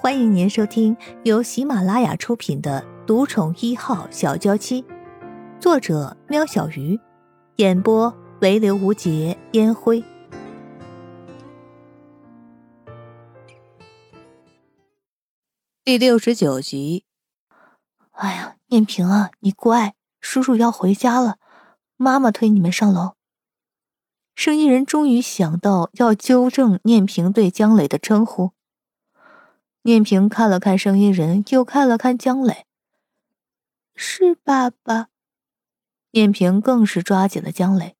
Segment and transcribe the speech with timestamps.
[0.00, 4.80] 欢迎您收听由喜马拉雅出品的《独宠一号小娇妻》，
[5.58, 7.00] 作者：喵小鱼，
[7.56, 10.04] 演播：唯刘无节烟灰。
[15.84, 17.04] 第六十九集。
[18.12, 21.38] 哎呀，念平啊，你乖，叔叔要回家了，
[21.96, 23.14] 妈妈推你们上楼。
[24.36, 28.52] 生意人终于想到要纠正念平对江磊的称呼。
[29.82, 32.66] 念平看了看声音人，又看了看江磊。
[33.94, 35.08] 是爸爸。
[36.12, 37.96] 念平更是抓紧了江磊。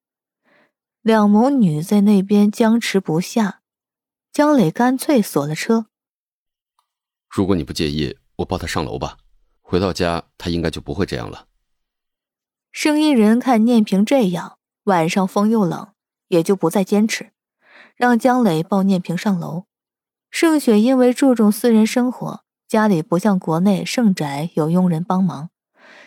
[1.02, 3.62] 两母女在那边僵持不下，
[4.32, 5.86] 江磊干脆锁了车。
[7.28, 9.18] 如果你不介意，我抱他上楼吧。
[9.60, 11.46] 回到家，他应该就不会这样了。
[12.72, 15.92] 声音人看念平这样，晚上风又冷，
[16.28, 17.32] 也就不再坚持，
[17.94, 19.67] 让江磊抱念平上楼。
[20.30, 25.50] 盛雪因为注重私人生活，家里不像国内盛宅有佣人帮忙。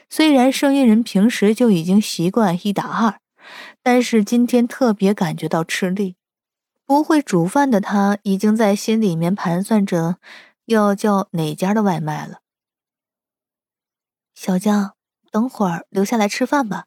[0.09, 3.19] 虽然盛一人平时就已经习惯一打二，
[3.81, 6.15] 但是今天特别感觉到吃力。
[6.85, 10.17] 不会煮饭的他，已经在心里面盘算着
[10.65, 12.39] 要叫哪家的外卖了。
[14.35, 14.93] 小江，
[15.31, 16.85] 等会儿留下来吃饭吧。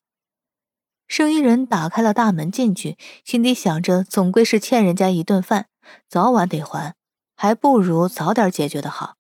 [1.09, 5.67] 盛一人打开了大门进去，心里想着，总归是欠人家一顿饭，
[6.09, 6.95] 早晚得还。
[7.35, 9.17] 还不如早点解决的好。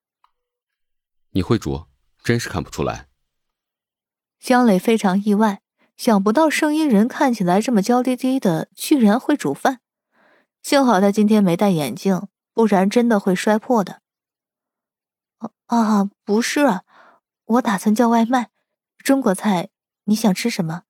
[1.30, 1.86] 你会煮，
[2.22, 3.08] 真是看不出来。
[4.38, 5.62] 江磊非常意外，
[5.96, 9.80] 想不到声音人看起来这么娇滴滴的，居然会煮饭。
[10.62, 14.00] 幸好他今天没戴眼镜，不然真的会摔破的。
[15.66, 16.80] 啊，不是，
[17.44, 18.50] 我打算叫外卖，
[18.98, 19.70] 中国菜。
[20.04, 20.82] 你想吃什么？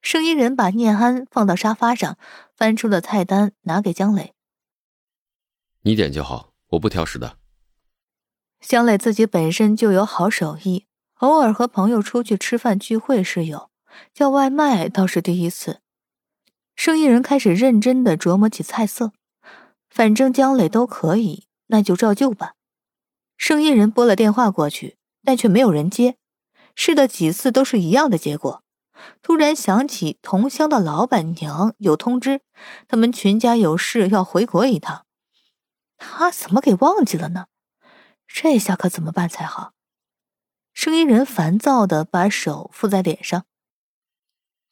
[0.00, 2.16] 声音人把念安放到沙发上，
[2.56, 4.34] 翻出了菜单，拿给江磊。
[5.84, 7.38] 你点就好，我不挑食的。
[8.60, 10.86] 江磊自己本身就有好手艺，
[11.18, 13.70] 偶尔和朋友出去吃饭聚会是有，
[14.14, 15.80] 叫外卖倒是第一次。
[16.76, 19.12] 生意人开始认真的琢磨起菜色，
[19.90, 22.54] 反正江磊都可以，那就照旧吧。
[23.36, 26.16] 生意人拨了电话过去，但却没有人接，
[26.76, 28.62] 试了几次都是一样的结果。
[29.20, 32.42] 突然想起同乡的老板娘有通知，
[32.86, 35.06] 他们全家有事要回国一趟。
[36.02, 37.46] 他怎么给忘记了呢？
[38.26, 39.72] 这下可怎么办才好？
[40.74, 43.46] 声音人烦躁的把手覆在脸上。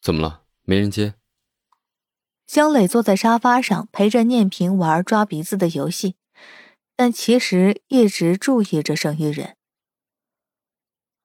[0.00, 0.44] 怎么了？
[0.62, 1.14] 没人接。
[2.46, 6.16] 江磊坐在沙发上陪着念平玩抓鼻子的游戏，
[6.96, 9.56] 但其实一直注意着声音人。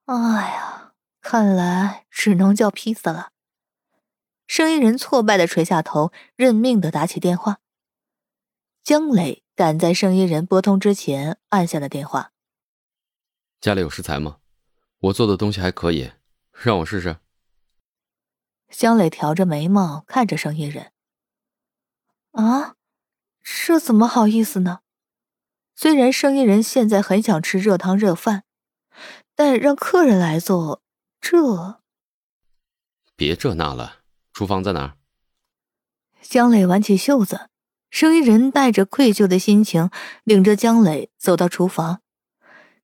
[0.05, 3.31] 哎呀，看来只能叫披萨了。
[4.45, 7.59] 声音人挫败的垂下头，认命的打起电话。
[8.83, 9.44] 江磊。
[9.55, 12.33] 赶在声音人拨通之前按下了电话。
[13.61, 14.39] 家里有食材吗？
[14.99, 16.11] 我做的东西还可以，
[16.51, 17.17] 让我试试。
[18.69, 20.91] 江磊挑着眉毛看着声音人。
[22.31, 22.75] 啊，
[23.41, 24.81] 这怎么好意思呢？
[25.73, 28.43] 虽然声音人现在很想吃热汤热饭，
[29.35, 30.81] 但让客人来做
[31.21, 31.81] 这……
[33.15, 33.99] 别这那了，
[34.33, 34.97] 厨房在哪儿？
[36.21, 37.49] 江磊挽起袖子。
[37.95, 39.89] 生意人带着愧疚的心情，
[40.25, 42.01] 领着江磊走到厨房。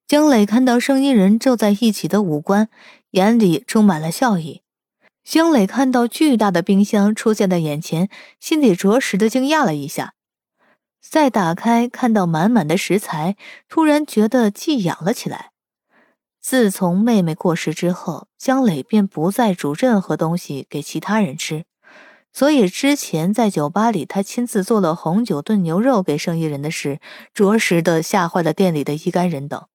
[0.08, 2.70] 江磊看到生意人皱在一起的五官，
[3.10, 4.62] 眼里充满了笑意。
[5.26, 8.08] 江磊看到巨大的冰箱出现在眼前，
[8.40, 10.14] 心里着实的惊讶了一下。
[11.02, 13.36] 再打开，看到满满的食材，
[13.68, 15.52] 突然觉得寄养了起来。
[16.40, 21.66] 自从妹妹过世之后，江磊便不再煮任何东西给其他人吃。
[22.34, 27.00] 所以之前在酒吧里，他亲自做了红酒炖牛肉给生意人的事，
[27.34, 29.68] 着实的吓坏了店里的一干人等。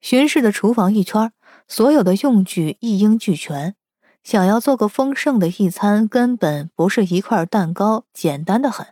[0.00, 1.32] 巡视的厨房一圈，
[1.66, 3.74] 所有的用具一应俱全。
[4.22, 8.86] 想要做个丰盛的一餐，根本不是一块蛋糕，简单的很。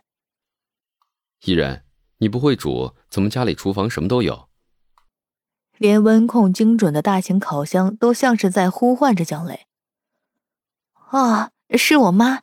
[1.45, 1.83] 依然，
[2.17, 4.47] 你不会煮，怎么家里厨房什么都有？
[5.77, 9.67] 连温控精准的大型烤箱都像是在呼唤着江磊。
[10.93, 12.41] 啊，是我妈。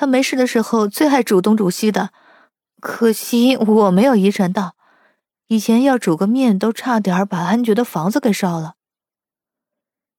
[0.00, 2.10] 他没事的时候最爱煮东煮西的，
[2.80, 4.74] 可惜我没有遗传到。
[5.48, 8.76] 以前要煮个面都差点把安觉的房子给烧了。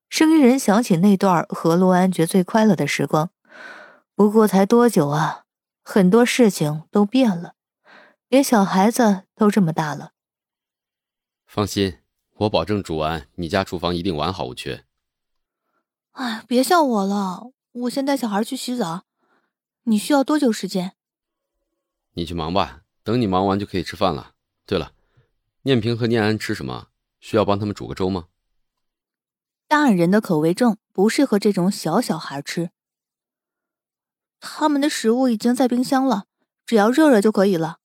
[0.07, 3.31] 生意人想起那段和陆安觉最快乐的时光，
[4.13, 5.45] 不过才多久啊！
[5.81, 7.55] 很多事情都变了，
[8.27, 10.11] 连小孩子都这么大了。
[11.47, 11.97] 放心，
[12.35, 14.85] 我保证煮完，你家厨房一定完好无缺。
[16.11, 19.05] 哎，别笑我了，我先带小孩去洗澡。
[19.83, 20.95] 你需要多久时间？
[22.13, 24.35] 你去忙吧，等你忙完就可以吃饭了。
[24.65, 24.93] 对了，
[25.63, 26.89] 念平和念安吃什么？
[27.19, 28.27] 需要帮他们煮个粥吗？
[29.67, 32.71] 大人的口味重，不适合这种小小孩吃。
[34.39, 36.25] 他们的食物已经在冰箱了，
[36.65, 37.79] 只要热热就可以了。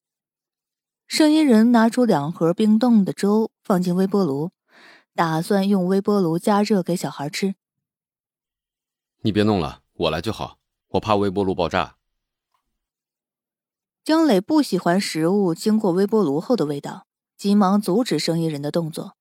[1.06, 4.50] 声音人拿出两盒冰冻的粥，放进微波炉，
[5.14, 7.54] 打算用微波炉加热给小孩吃。
[9.20, 10.55] 你别弄了，我来就好，
[10.90, 11.96] 我怕微波炉爆炸。
[14.04, 17.06] 江磊不喜欢食物经过微波炉后的味道，
[17.36, 19.16] 急忙阻止生意人的动作。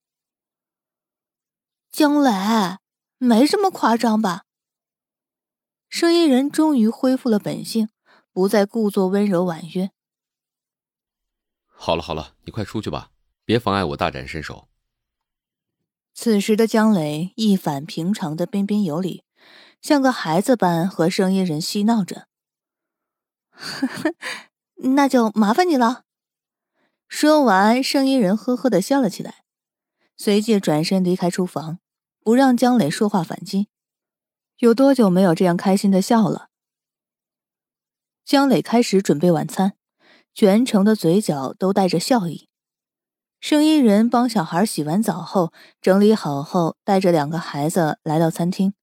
[1.89, 2.77] 江磊，
[3.17, 4.43] 没这么夸张吧？
[5.89, 7.89] 生意人终于恢复了本性，
[8.31, 9.91] 不再故作温柔婉约。
[11.65, 13.11] 好了好了，你快出去吧，
[13.43, 14.69] 别妨碍我大展身手。
[16.13, 19.24] 此时的江磊一反平常的彬彬有礼，
[19.85, 22.25] 像个孩子般和声音人嬉闹着。
[24.95, 26.05] 那就麻烦你了。
[27.07, 29.43] 说完，声音人呵呵的笑了起来，
[30.17, 31.77] 随即转身离开厨房。
[32.21, 33.67] 不让江磊说话反击，
[34.57, 36.49] 有多久没有这样开心的笑了？
[38.25, 39.73] 江磊开始准备晚餐，
[40.33, 42.49] 全程的嘴角都带着笑意。
[43.39, 48.73] 声音人帮小孩洗完澡后，整理好后，带着两个孩子来到餐厅，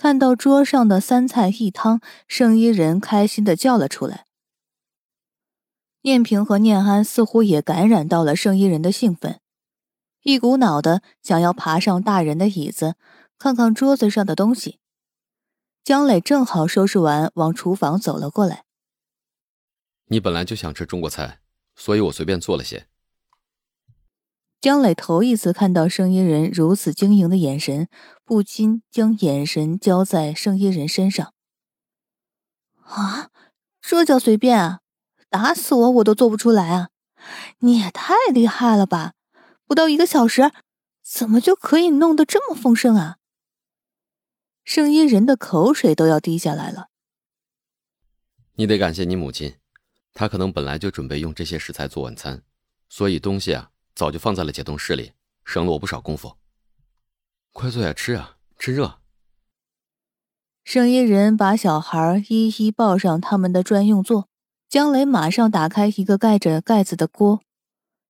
[0.00, 4.24] 看到桌上的三菜一汤，声音人开心的叫了出来。
[6.00, 9.42] 念平和念安似乎也感染到了声音人的兴奋。
[10.22, 12.94] 一股脑的想要爬上大人的椅子，
[13.38, 14.78] 看看桌子上的东西。
[15.84, 18.64] 江磊正好收拾完，往厨房走了过来。
[20.06, 21.40] 你本来就想吃中国菜，
[21.76, 22.86] 所以我随便做了些。
[24.60, 27.88] 江磊头一次看到声音人如此晶莹的眼神，
[28.24, 31.32] 不禁将眼神交在声音人身上。
[32.82, 33.30] 啊，
[33.80, 34.80] 这叫随便啊！
[35.30, 36.90] 打死我我都做不出来啊！
[37.60, 39.14] 你也太厉害了吧！
[39.64, 40.52] 不到一个小时，
[41.02, 43.16] 怎么就可以弄得这么丰盛啊？
[44.62, 46.88] 声音人的口水都要滴下来了。
[48.56, 49.56] 你得感谢你母亲，
[50.12, 52.42] 她可能本来就准备用这些食材做晚餐，
[52.90, 53.70] 所以东西啊
[54.00, 55.12] 早就放在了解冻室里，
[55.44, 56.38] 省了我不少功夫。
[57.52, 58.98] 快坐下吃啊，趁热。
[60.64, 64.30] 声音人把小孩一一抱上他们的专用座，
[64.70, 67.42] 江雷马上打开一个盖着盖子的锅，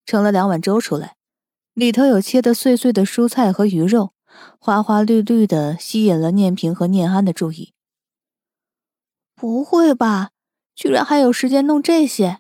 [0.07, 1.17] 盛了两碗粥出来。
[1.75, 4.13] 里头有切的碎碎的蔬菜和鱼肉，
[4.61, 7.73] 花花绿绿的，吸引了念平和念安的注意。
[9.35, 10.31] 不会吧，
[10.77, 12.39] 居然还有时间弄这些？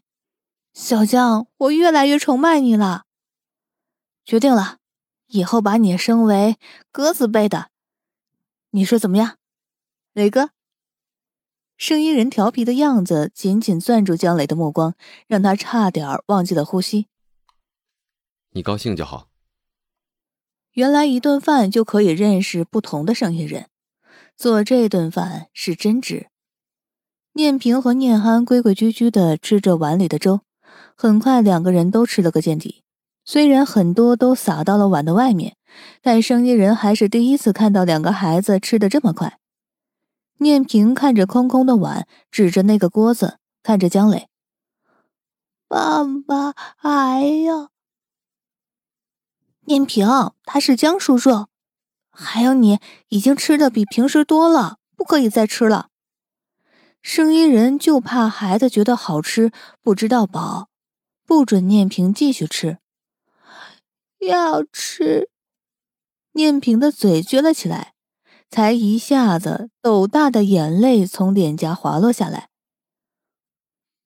[0.73, 3.06] 小江，我越来越崇拜你了。
[4.30, 4.78] 决定了，
[5.26, 6.56] 以后把你升为
[6.92, 7.70] 鸽子辈的。
[8.70, 9.38] 你说怎么样，
[10.12, 10.50] 磊哥？
[11.76, 14.94] 声音人调皮的样子紧紧攥住江磊的目光，
[15.26, 17.08] 让他差点忘记了呼吸。
[18.50, 19.26] 你高兴就好。
[20.74, 23.68] 原来一顿饭就可以认识不同的生意人，
[24.36, 26.28] 做这顿饭是真值。
[27.32, 30.42] 念平和念安规规矩矩的吃着碗里的粥，
[30.94, 32.84] 很快两个人都吃了个见底。
[33.32, 35.56] 虽然很多都洒到了碗的外面，
[36.02, 39.38] 但生意人还是第一次看到两个孩子吃的这么快。
[40.38, 44.26] 念平看着空空的碗，指着那个锅子，看着江磊
[45.70, 47.68] ：“爸爸，哎呀！”
[49.66, 50.08] 念平，
[50.42, 51.46] 他是江叔叔，
[52.10, 55.90] 还有你已经吃的比平时多了，不可以再吃了。
[57.00, 60.68] 生意人就怕孩子觉得好吃不知道饱，
[61.25, 62.78] 不准念平继续吃。
[64.20, 65.30] 要吃，
[66.32, 67.94] 念平的嘴撅了起来，
[68.50, 72.50] 才一下子斗大的眼泪从脸颊滑落下来。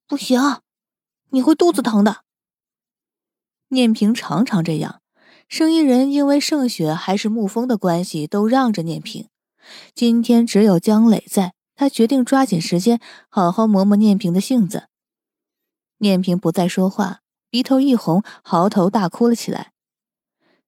[0.07, 0.41] 不行，
[1.31, 2.23] 你会肚子疼的。
[3.69, 5.01] 念平常常这样。
[5.47, 9.29] 生意人因为盛雪还是沐风的关系，都让着念平。
[9.95, 14.89] 今天只有江磊在，他决定抓紧时间，好好磨磨念平的性子。
[15.99, 19.74] 念平不再说话，鼻头一红，嚎啕大哭了起来。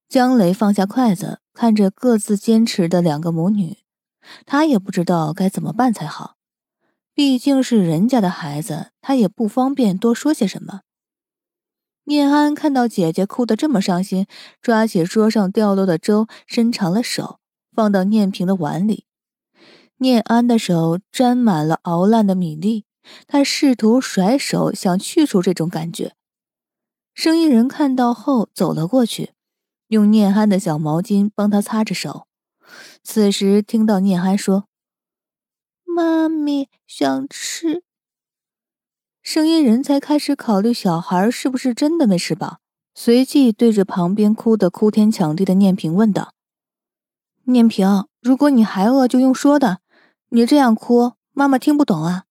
[0.09, 3.79] 江磊放下筷子，看着各自坚持的两个母女，
[4.45, 6.37] 他也不知道该怎么办才好。
[7.13, 10.83] 毕竟是人家的孩子，他也不方便多说些什么。
[12.05, 14.27] 念安看到姐姐哭得这么伤心，
[14.63, 17.41] 抓起桌上掉落的粥，伸长了手
[17.75, 19.07] 放到念平的碗里。
[19.97, 22.85] 念安的手沾满了熬烂的米粒，
[23.27, 26.15] 他试图甩手想去除这种感觉。
[27.13, 29.33] 生意人看到后走了过去，
[29.89, 32.27] 用念安的小毛巾帮他擦着手。
[33.03, 34.67] 此时听到念安说
[35.87, 37.83] ：“妈咪想吃。”
[39.23, 42.59] 声音人才开始考虑小孩是不是真的没吃饱，
[42.95, 46.33] 随即对着旁边哭得哭天抢地的念平问道
[47.45, 49.79] ：“念平，如果你还饿，就用说的。
[50.31, 52.25] 你这样哭，妈妈听不懂啊。”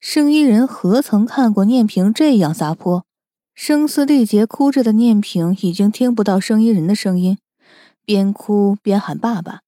[0.00, 3.06] 生意人何曾看过念平这样撒泼？
[3.54, 7.38] 声嘶力竭哭着的念平已经听不到声音人的声音，
[8.04, 9.63] 边哭边喊爸爸。